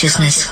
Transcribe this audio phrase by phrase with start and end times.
[0.00, 0.48] Consciousness.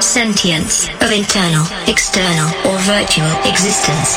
[0.00, 4.16] Sentience of internal, external, or virtual existence.